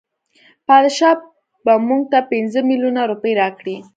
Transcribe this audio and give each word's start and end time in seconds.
بادشاه 0.67 1.15
به 1.65 1.73
مونږ 1.87 2.03
ته 2.11 2.19
پنځه 2.31 2.59
میلیونه 2.69 3.01
روپۍ 3.11 3.33
راکړي. 3.41 3.75